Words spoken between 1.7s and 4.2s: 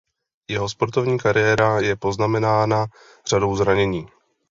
je poznamenána řadou zranění.